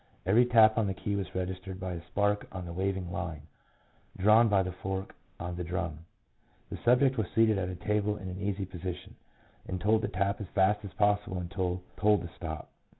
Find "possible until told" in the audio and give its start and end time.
10.93-12.23